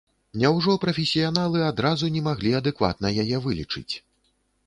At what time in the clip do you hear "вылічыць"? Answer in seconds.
3.47-3.89